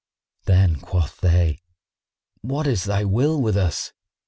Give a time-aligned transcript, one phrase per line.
[0.45, 1.61] Then quoth they,
[2.41, 3.93] "What is thy will with us?"